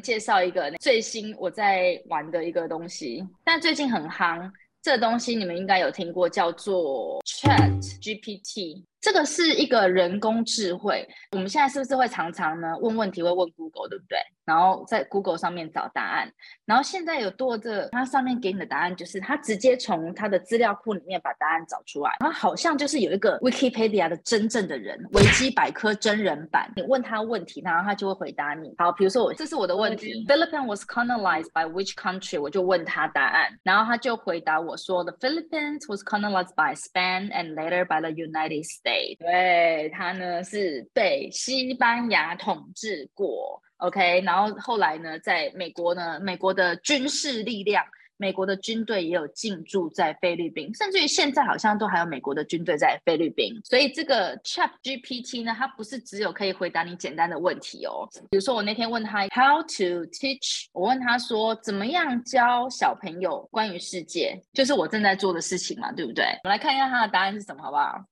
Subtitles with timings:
[0.00, 4.50] 介绍一个最新我在玩的一个东西，但最近很夯，
[4.80, 8.84] 这东西你们应该有听过，叫做 Chat GPT。
[9.02, 14.16] 这个是一个人工智慧，我们现在是不是会常常呢问问题会问 Google，对不对？
[14.44, 16.32] 然后在 Google 上面找答案，
[16.64, 28.72] 然后现在有多这，它上面给你的答案就是它直接从它的资料库里面把答案找出来，然后好像就是有一个 Wikipedia 的真正的人，维基百科真人版，你问他问题，然后他就会回答你。
[28.78, 32.40] 好，比如说我这是我的问题，Philippines was colonized by which country？
[32.40, 38.91] 我就问他答案，然后他就回答我说，The Philippines was colonized by Spain and later by the United States。
[39.18, 47.84] 对，他呢是被西班牙统治过，OK，然后后来呢，在美国呢，美国的军事力量，
[48.16, 53.52] 美国的军队也有进驻在菲律宾，甚至于现在好像都还有美国的军队在菲律宾。
[53.64, 58.08] 所以这个 Chat GPT 呢，它不是只有可以回答你简单的问题哦。
[58.30, 66.24] 比如说我那天问他 How to teach，我问他说怎么样教小朋友关于世界，就是我正在做的事情嘛，对不对？
[66.44, 68.04] 我们来看一下他的答案是什么，好不好？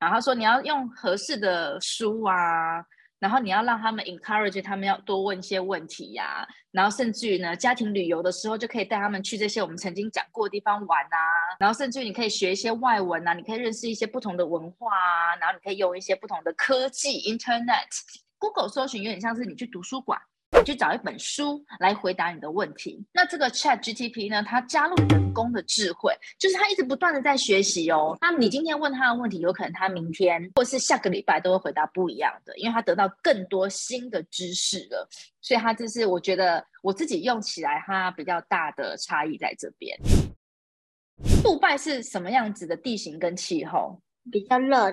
[0.00, 2.82] 然后他说你要用合适的书啊，
[3.18, 11.18] 然后你要让他们 encourage 他们要多问一些问题呀，然后甚至于呢，家庭旅游的时候就可以带他们去这些我们曾经讲过的地方玩啊，
[11.58, 20.18] 然后甚至于你可以学一些外文啊，你可以认识一些不同的文化啊，然后你可以用一些不同的科技 internet，Google 搜寻有点像是你去图书馆。
[20.60, 23.02] 你去找一本书来回答你的问题。
[23.14, 24.42] 那这个 Chat GTP 呢？
[24.42, 28.14] 它加入人工的智慧，就是它一直不断的在学习哦。
[28.20, 35.08] 那你今天问他的问题，有可能他明天或是下个礼拜都会回答不一样的，因为他得到更多新的知识了。
[35.40, 39.98] 所以它这是我觉得我自己用起来它比较大的差异在这边。
[41.42, 43.98] 杜拜是什么样子的地形跟气候？
[44.30, 44.90] 比较热，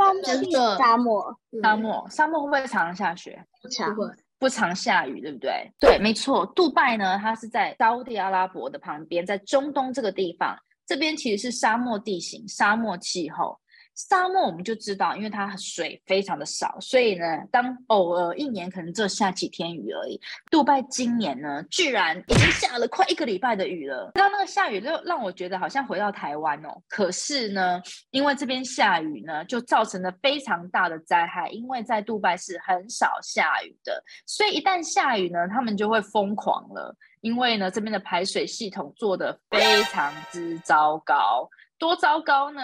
[0.77, 3.45] 沙漠，沙漠，沙漠会不会常常下雪？
[3.61, 3.94] 不常。
[4.40, 5.72] 不常下雨，对不对？
[5.80, 6.46] 对，没错。
[6.56, 13.59] 杜拜呢，它是在沙地阿拉伯的旁边，在中东这个地方，这边其实是沙漠地形、沙漠气候。
[13.97, 20.22] 沙漠我们就知道，因为它水非常的少，所以呢，当偶尔一年可能只下几天雨而已。
[20.52, 24.12] 杜拜今年呢，居然已经下了快一个礼拜的雨了。
[24.13, 26.69] 那那个下雨就让我觉得好像回到台湾哦。
[26.88, 27.81] 可是呢，
[28.12, 31.50] 因为这边下雨呢，就造成了非常大的灾害。
[31.50, 36.96] 因为在杜拜是很少下雨的，所以一旦下雨呢，他们就会疯狂了。
[37.22, 41.50] 因为呢，这边的排水系统做的非常之糟糕。
[41.79, 42.61] 多糟糕呢！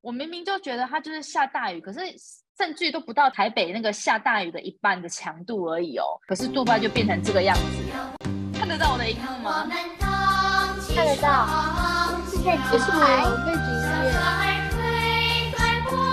[0.00, 2.00] 我明明就觉得它就是下大雨，可是
[2.58, 6.04] 甚至都不到台北那个下大雨的一半的强度而已哦。
[6.26, 7.62] 可是杜拜就变成这个样子，
[8.58, 9.68] 看得到我的荧幕吗？
[10.94, 11.46] 看得到。
[12.28, 14.08] 是在几台背景音乐，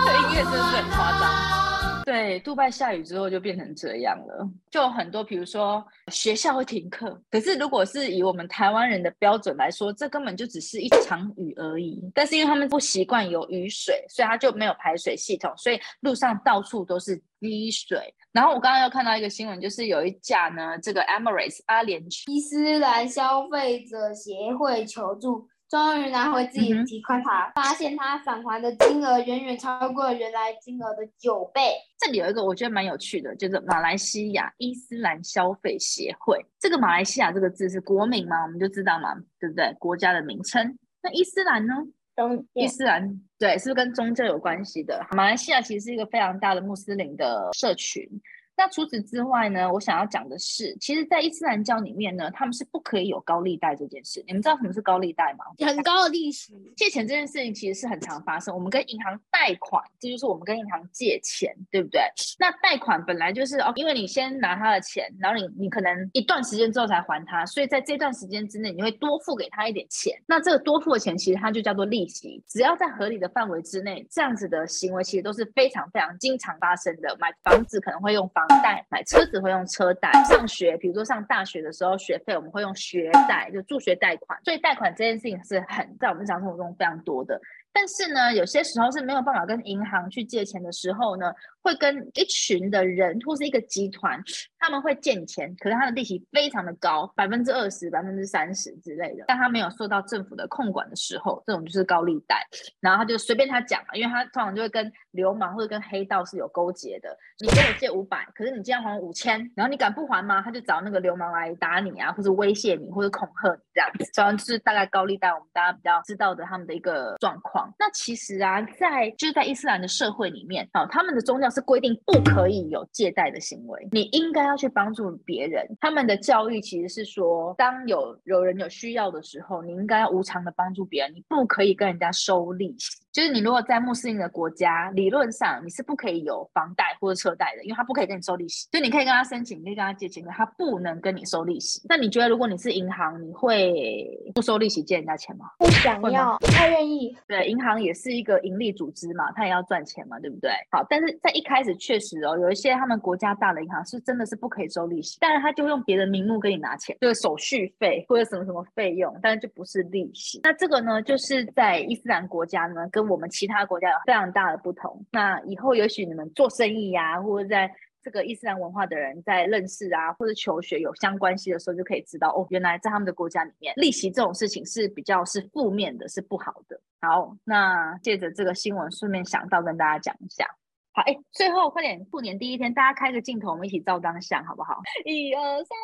[0.05, 1.62] 这音乐真的是很夸张。
[2.05, 7.21] 对，杜拜下雨之后就变成这样了，就很多，比如说学校会停课。
[7.31, 12.01] 可是如果是以我们台湾人的标准来说，这根本就只是一场雨而已。
[12.13, 18.13] 但是因为他们不习惯有雨水，所以他就没有排水系统，所以路上到处都是积水。
[18.31, 25.47] 然后我刚刚又看到一个新闻，就是有一架呢，这个 Emirates 阿联酋伊斯兰消费者协会求助。
[25.73, 31.73] 终于拿回自己的提款卡，发现他返还的金额远远超过原来金额的九倍。
[31.97, 36.39] 这里有一个我觉得蛮有趣的，就是马来西亚伊斯兰消费协会。
[36.59, 38.43] 这个马来西亚这个字是国名吗？
[38.43, 39.75] 我们就知道嘛，对不对？
[39.79, 40.77] 国家的名称。
[41.01, 41.73] 那伊斯兰呢？
[42.15, 45.03] 宗伊斯兰对，是不是跟宗教有关系的？
[45.13, 48.07] 马来西亚其实是一个非常大的穆斯林的社群。
[48.55, 54.23] 那除此之外呢，我想要讲的是，其实，在伊斯兰教里面呢，他们是不可以有高利贷这件事。
[54.27, 55.45] 你们知道什么是高利贷吗？
[55.65, 58.53] 很高的利息，借钱这件事情其实是很常发生。
[58.53, 62.01] 我们跟银行贷款，这就是我们跟银行借钱，对不对？
[62.39, 70.13] 那贷款本来就是哦，因为你先拿他的钱，然后你你可能一段时间之后才还他，所以在这段时间之内，你会多付给他一点钱。
[70.27, 72.43] 那这个多付的钱，其实它就叫做利息。
[72.47, 77.15] 只要在合理的范围之内，这样子的行为其实都是非常非常经常发生的。
[77.19, 84.39] 买房子可能会用房房贷，买车子会用车贷，上学，比如说上大学的时候，学费我们会用学贷，就助学贷款。
[84.43, 87.39] 所以贷款这件事情是很在我们日常生活中非常多的。
[87.73, 94.21] 但是呢，有些时候是没有办法跟银行去借钱的时候呢，会跟一群的人或是一个集团，
[94.59, 99.25] 他们会借你钱，可是他的利息非常的高，百分之二十、百分之三十之类的。
[99.27, 102.45] 但他没有受到政府的控管的时候，这种就是高利贷。
[102.79, 107.09] 然后他就随便他讲嘛，因为他通常就会跟流氓或者跟黑道是有勾结的。
[107.39, 110.41] 你跟我借五百，可是你今天还五千，然后你敢不还吗？
[110.43, 114.05] 他就找那个流氓来打你啊，或者威胁你，或者恐吓你这样子。
[114.13, 117.62] 主要就是大概高利贷，我们大家比较知道的他们的一个状况。
[117.77, 125.65] 那其实啊，在就是在伊斯兰的社会里面啊，他们的宗教是规定不可以有借贷的行为，你应该要去帮助别人。
[125.79, 133.02] 他们的教育其实是说，当有有人有需要的时候，你应该要无偿的帮助别人，你不可以跟人家收利息。
[133.13, 138.67] 就是你如果在穆斯林的国家，理论上你是不可以有房贷或者车贷的，因为他不可以跟你收利息。
[138.71, 141.79] 就你可以跟他申请，你可以跟他借钱，他不能跟你收利息。
[141.87, 145.45] 那你觉得如果你是银行，你会不收利息借人家钱吗？
[145.59, 147.15] 不想要，不太愿意。
[147.27, 150.49] 对，银行也是一个盈利组织嘛，他也要赚钱嘛，对不对？
[150.71, 160.39] 好，但是在一开始确实哦，有一些他们国家大的银行是真的是不可以收利息，但是他就用别的名目跟你拿钱，就是手续费或者什么什么费用，但是就不是利息。
[160.43, 165.05] 那这个呢，就是在伊斯兰国家呢，跟我们其他国家有非常大的不同。
[165.11, 167.71] 那以后也许你们做生意呀、或者在
[168.01, 176.79] 这个伊斯兰文化的人在认识啊，或者求学有相关系的时候，就可以知道哦，原来在他们的国家里面，利息这种事情是比较是负面的，是不好的。
[176.99, 180.45] 好，那借着这个新闻，顺便想到跟大家讲一下。
[180.93, 184.81] 好，哎，最后快点，兔年第一天，大家开个镜头，我们一起照张相，好不好？
[185.05, 185.77] 一二三，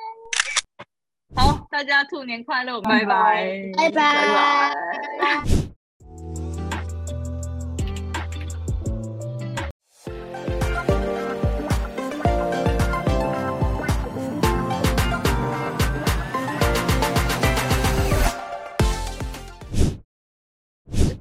[1.35, 5.68] 好，大家兔年快乐，拜拜，拜拜。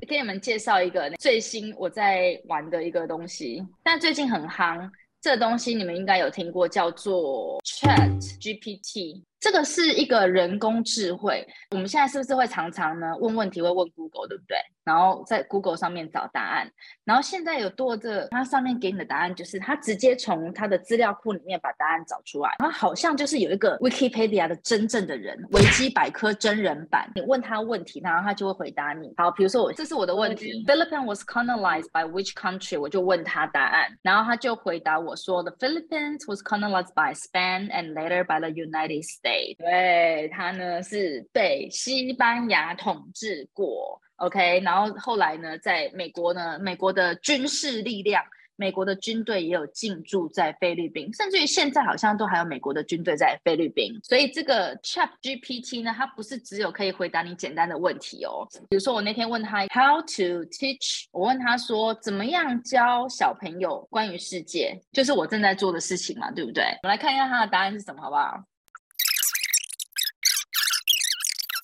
[0.08, 4.90] 给你们介绍一个最新我在玩的一个东西，但最近很夯。
[5.20, 9.22] 这东西你们应该有听过，叫做 Chat GPT。
[9.40, 11.46] 这个是一个人工智慧。
[11.70, 14.56] 我们现在是不是会常常呢问问题，会问 Google，对不对？
[14.84, 16.68] 然后在 Google 上面找答案。
[17.04, 22.56] 然后现在有多这，它上面给你的答案就是它直接从它的资料库里面把答案找出来。
[22.58, 27.08] 然后好像就是有一个 Wikipedia 的真正的人，维基百科真人版。
[27.14, 29.12] 你问他问题，然后他就会回答你。
[29.18, 32.80] 好，比如说我这是我的问题，Philippines was colonized by which country？
[32.80, 39.27] 我就问他答案，然后他就回答我说，The Philippines was colonized by Spain and later by the United States。
[39.58, 44.00] 对，他呢是被西班牙统治过。
[44.16, 48.20] OK，然后后来呢，在美国呢，美国的军事力量，
[48.56, 53.92] 美国的军队也有进驻在菲律宾，甚至于现在好像都还有美国的军队在菲律宾。
[54.02, 58.44] 所以这个 Chat GPT 呢，它不是只有可以回答你简单的问题哦。
[58.68, 66.64] 比如说我那天问他 How to teach，我问他说怎么样教小朋友关于世界，就是我正在做的事情嘛，对不对？
[66.82, 68.42] 我们来看一下他的答案是什么，好不好？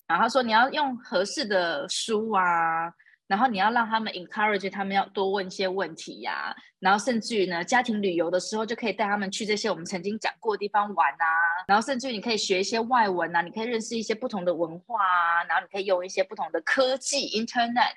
[0.07, 2.93] 然后他说你要用合适的书啊，
[3.27, 11.25] 然后你要让他们 encourage 他们要多问一些问题呀、然后甚至于呢，家庭旅游的时候就可以带他们去这些我们曾经讲过的地方玩啊，
[11.67, 17.95] 然后甚至于你可以学一些外文啊，你可以认识一些不同的文化啊，然后你可以用一些不同的科技 Internet。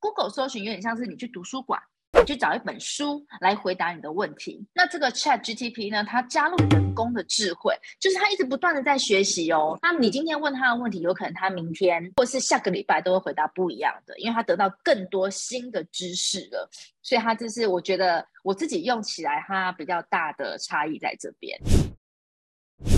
[0.00, 1.82] Google 搜寻有点像是你去图书馆，
[2.18, 4.66] 你去找一本书来回答你的问题。
[4.74, 9.78] 那这个 Chat GTP 呢，它加入人工的智慧，就是它一直不断的在学习哦。
[9.80, 16.68] 那你今天问他的问题，有可能他明天或是下个礼拜都会回答不一样的，因为他得到更多新的知识了。
[17.02, 21.58] 所以它就是我觉得我自己用起来它比较大的差异在这边。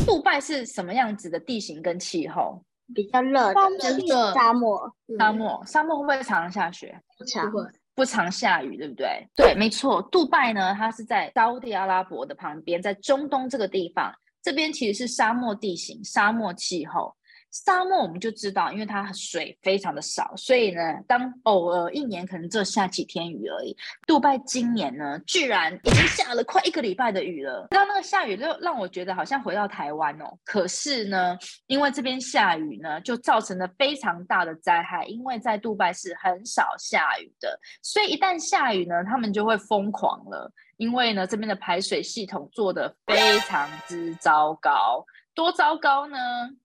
[0.05, 2.65] 杜拜是什么样子的地形跟气候？
[2.93, 7.01] 比较热沙，漠就是沙漠，沙漠，沙漠会不会常常下雪？
[7.17, 7.65] 不长不会
[8.01, 9.29] 不常下雨，对不对？
[9.37, 10.01] 对，没错。
[10.11, 14.11] 杜拜呢，它是在沙地阿拉伯的旁边，在中东这个地方，
[14.43, 17.15] 这边其实是沙漠地形、沙漠气候。
[17.51, 23.77] 沙漠我们就知道，因为它水非常的少，所以呢，当偶尔一年可能只有下几天雨而已。
[24.07, 27.69] 杜拜今年呢，居然已经下了快一个礼拜的雨了。
[27.73, 30.39] 让那个下雨就让我觉得好像回到台湾哦。
[30.45, 35.05] 可是呢，因为这边下雨呢，就造成了非常大的灾害。
[35.07, 40.51] 因为在杜拜是很少下雨的，所以一旦下雨呢，他们就会疯狂了。
[40.77, 45.05] 因为呢，这边的排水系统做的非常之糟糕。
[45.41, 46.19] 多糟糕呢！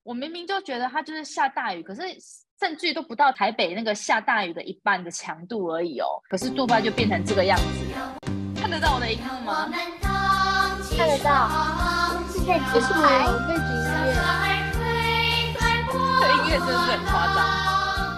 [0.03, 2.01] 我明明就觉得它就是下大雨，可是
[2.59, 6.07] 甚至都不到台北那个下大雨的一半的强度而已哦。
[6.29, 7.63] 可是杜拜就变成这个样子，
[8.59, 9.71] 看得到我的荧幕吗？
[10.97, 11.47] 看得到，
[12.33, 13.07] 是在这音乐。
[16.19, 17.64] 这音乐真的是很夸张。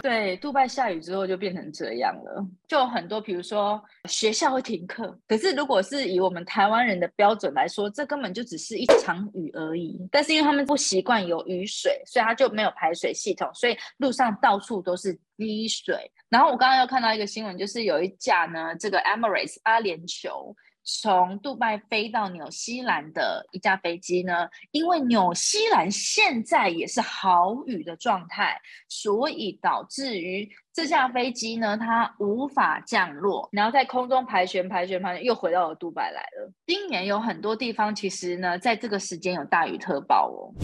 [0.01, 5.17] 对，杜拜下雨之后就变成这样了，就很多，比如说学校会停课。
[5.27, 9.97] 可是如果是以我们台湾人的标准来说，这根本就只是一场雨而已。
[10.11, 16.09] 但是因为他们不习惯有雨水，所以他就没有排水系统，所以路上到处都是积水。
[16.29, 20.53] 然后我刚刚又看到一个新闻，就是有一架呢，这个 Emirates 阿联酋。
[20.89, 36.53] 从杜拜飞到纽西兰的一架飞机呢，因为纽西兰现在也是豪雨的状态，所以导致于这架飞机呢，它无法降落，然后在空中盘旋、盘旋、盘旋，又回到了杜拜来了。
[36.65, 40.55] 今年有很多地方其实呢，在这个时间有大雨特报哦。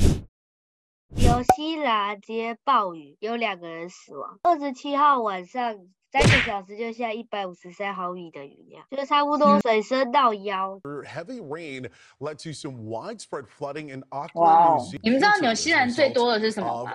[1.18, 4.40] 纽西兰接暴雨，有两个人死亡。
[4.44, 5.76] 二十七号晚上。
[6.14, 10.80] 三个小时就下一百五十三毫米的雨量，就是差不多水深到腰。
[11.04, 11.90] Heavy rain
[12.20, 15.00] led to some widespread flooding in 哇 Auckland, 哦 New！
[15.02, 16.92] 你们知道纽西兰最多的是什么吗？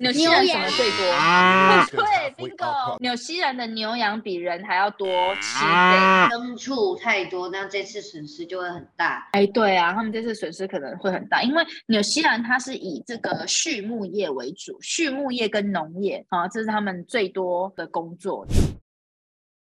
[0.00, 0.98] 纽西兰什么最多？
[1.92, 2.98] 对 halfway，bingo！
[2.98, 5.06] 纽西兰的牛羊比人还要多
[5.36, 6.34] 七倍。
[6.34, 9.28] 牲畜太多，那这次损失就会很大。
[9.30, 18.44] 哎，对啊，他们这次损失可能会很大，因为纽西兰它是以这个畜牧业为主，畜牧业跟农业啊，这是他们最多的工作。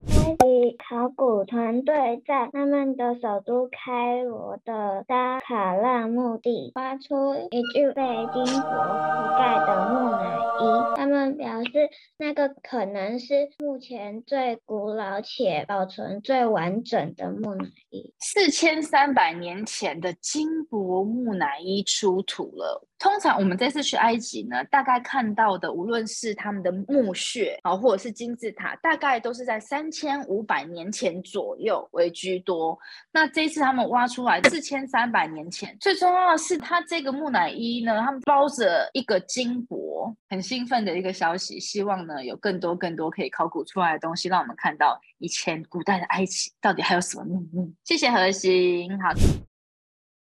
[0.06, 18.12] 埃及考古团队在他们的首都开罗的沙卡拉墓地挖出一具被金箔覆盖的木乃伊，他们表示那个可能是目前最古老且保存最完整的木乃伊。
[18.20, 22.86] 四千三百年前的金箔木乃伊出土了。
[23.04, 32.78] 通常我们这次去埃及呢，大概看到的，无论是他们的墓穴啊，或者是金字塔，大概都是在三千五百年前左右为居多。
[33.12, 41.60] 那这一次他们挖出来四千三百年前，最重要的是，它这个木乃伊呢，他们包着一个金箔，很兴奋的一个消息。
[41.60, 47.70] 希望呢，有更多更多可以考古出来的东西，让我们看到以前古代的埃及到底还有什么秘密。
[47.84, 49.10] 谢谢何心，好。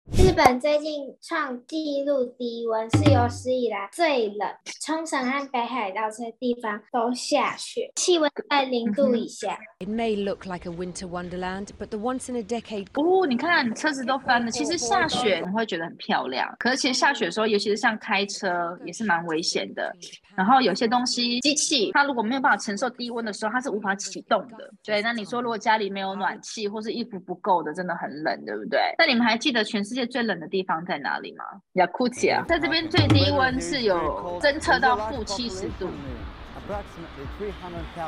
[0.10, 4.50] 日本最近创纪录低温，是有史以来最冷。
[4.82, 9.58] 冲绳和北海道这些地方都下雪，气温在零度以下。
[9.80, 14.50] It may look like a winter wonderland, but the once in a decade 哦，你看车子都翻了。
[14.50, 18.50] 其实下雪你会觉得很漂亮，可是其实下雪的时候，尤其是像开车，
[18.86, 19.96] 也是蛮危险的。
[20.36, 24.70] 然后有些东西，机器它如果没有办法承受低温的时候，它是无法启动的。
[24.84, 28.80] 对，那你说如果家里没有暖气，或是衣服不够的，真的很冷，对不对？
[28.98, 31.46] 那你们还记得全世界最冷的地方在哪里吗？
[31.74, 35.90] 雅库奇啊，在这边最低温是有侦测到负七十度。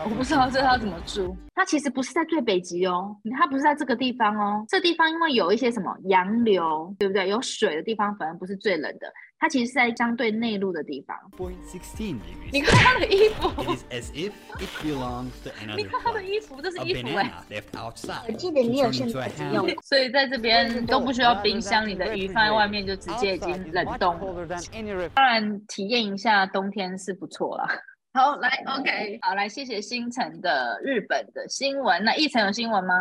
[0.05, 1.35] 我不知道这要怎么住。
[1.55, 4.65] 它其实不是在最北极哦，它不是在这个地方哦。
[4.67, 7.29] 这地方因为有一些什么洋流，对不对？
[7.29, 9.07] 有水的地方反而不是最冷的，
[9.39, 11.15] 它其实是在相对内陆的地方。
[11.37, 11.45] 16
[11.97, 12.51] degrees.
[12.51, 17.31] 你看它的衣服，It is as if it belongs to 你看它的衣服，这是衣服哎。
[18.27, 24.47] 我记得你有现在.用所以在这边都不需要冰箱，你的鱼放在外面就直接已经冷冻了。
[25.13, 27.67] 当然，体验一下冬天是不错啦。
[28.15, 32.03] 好，来，OK，好，来，谢谢星辰的日本的新闻。
[32.03, 32.93] 那一晨有新闻吗？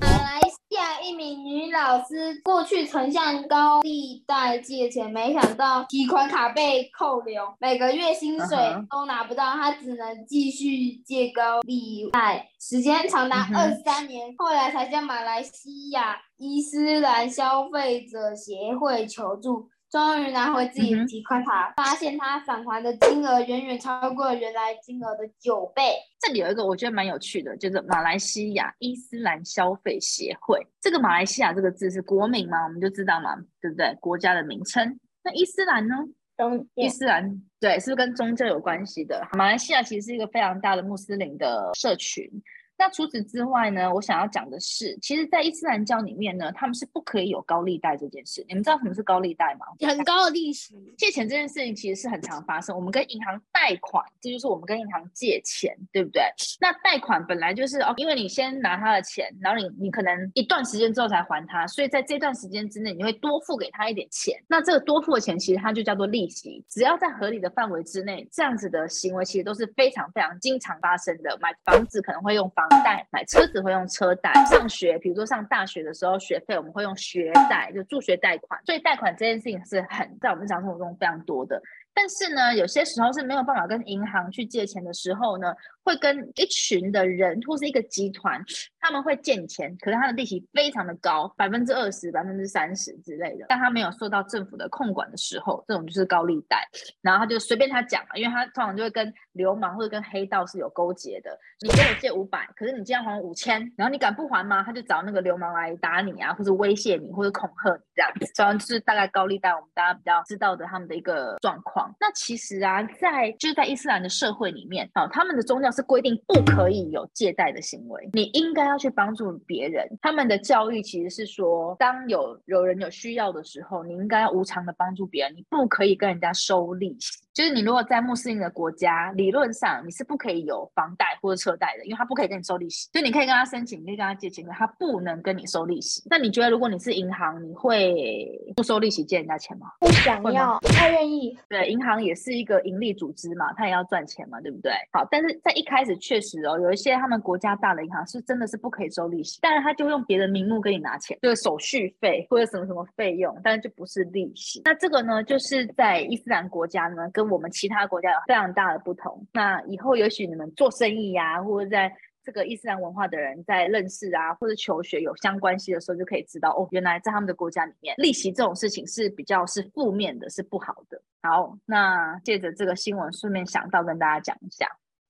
[0.00, 8.58] 马来西亚一名女老师过去曾向高利贷借钱，没想到提款卡被扣留，每个月薪水
[8.90, 19.70] 都拿不到，她只能继续借高利贷，时间长达二十三年，后来才向马来西亚伊斯兰消费者协会求助。
[19.90, 25.94] 终于拿回自己的提款卡，发现他返还的金额远远超过原来金额的九倍。
[26.20, 30.60] 这里有一个我觉得蛮有趣的，就是马来西亚伊斯兰消费协会。
[30.80, 33.96] 这个马来西亚这个字是国名嘛，我们就知道嘛，对不对？
[34.00, 35.00] 国家的名称。
[35.24, 35.94] 那伊斯兰呢？
[36.36, 39.26] 中伊斯兰对，是不是跟宗教有关系的？
[39.32, 42.30] 马来西亚其实是一个非常大的穆斯林的社群。
[42.78, 48.44] 那除此之外呢，我想要讲的是，其实，在伊斯兰教里面呢，他们是不可以有高利贷这件事。
[48.48, 49.66] 你们知道什么是高利贷吗？
[49.80, 50.76] 很高的利息。
[50.96, 52.74] 借钱这件事情其实是很常发生。
[52.74, 56.22] 我们跟银行贷款，这就是我们跟银行借钱，对不对？
[56.60, 64.34] 那贷款本来就是哦，因为你先拿他的钱，然后你你可能一段时间之后才还他，所以在这段时间之内，你会多付给他一点钱。
[64.46, 66.64] 那这个多付的钱，其实它就叫做利息。
[66.68, 71.36] 只要在合理的范围之内，这样子的行为其实都是非常非常经常发生的。
[71.40, 78.60] 买房子可能会用房贷，买车子会用车贷，上学，比如说上大学的时候学费我们会用学贷，就助学贷款。
[78.64, 81.60] 所以贷款这件事情是很在我们日常生活中非常多的。
[81.94, 85.52] 但是呢，有些时候是没有办法跟银行去借钱的时候呢，
[85.88, 88.44] 会跟一群的人或是一个集团，
[88.78, 93.46] 他们会借你钱，可是他的利息非常的高，百分之二十、百分之三十之类的。
[93.48, 96.62] 但他没有受到政府的控管的时候，这种就是高利贷。
[97.00, 101.30] 然后他就随便他讲，因为他通常就会跟流氓或者跟黑道是有勾结的。
[101.60, 104.62] 你跟我借五百，可是你今天还五千，然后你敢不还吗？
[104.62, 108.30] 他就找那个流氓来打你啊，或者威胁你，或者恐吓你这样子。
[108.34, 111.92] 这样就是大概高利贷，我们大家比较知道的他们的一个状况。
[111.98, 119.88] 那其实啊，在就是在伊斯兰的社会里面啊，他们的宗教是规定不可以有借贷的行为，你应该要去帮助别人。
[120.02, 127.22] 他们的教育其实是说，当有有人有需要的时候，你应该要无偿的帮助别人，你不可以跟人家收利息。
[127.32, 132.90] 就是你如果在穆斯林的国家，理论上你是不可以有房贷或者车贷的，因为他不可以跟你收利息。
[132.92, 136.02] 就你可以跟他申请，你可以跟他借钱，可他不能跟你收利息。
[136.10, 139.68] 那你觉得如果你是银行，你会不收利息借人家钱吗？
[139.78, 141.38] 不想要，不太愿意。
[141.48, 144.72] 对，银行也是一个盈利组织嘛，他也要赚钱嘛，对不对？
[144.92, 154.62] 好，但是在一开始确实哦，有一些他们国家大的银行是真的是不可以收利息，但是他就用别的名目跟你拿钱，就是手续费或者什么什么费用，但是就不是利息。
[154.64, 159.26] 那这个呢，就是在伊斯兰国家呢，跟我们其他国家有非常大的不同。
[159.32, 171.00] 那以后也许你们做生意呀、或者在这个伊斯兰文化的人在认识啊，或者求学有相关系的时候，就可以知道哦，原来在他们的国家里面，利息这种事情是比较是负面的，是不好的。
[171.22, 174.68] 好，那借着这个新闻，顺便想到跟大家讲一下。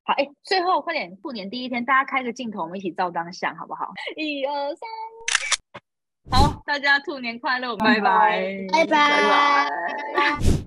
[0.08, 3.92] 好，哎，最后快点，兔年第一天，大家开个镜头，我们一起照张相，好不好？
[4.16, 4.74] 一二
[6.30, 8.86] 三，好，大家兔年快乐，拜拜，拜拜。
[8.86, 9.68] 拜
[10.14, 10.57] 拜